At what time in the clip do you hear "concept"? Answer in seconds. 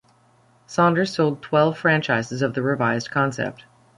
3.11-3.65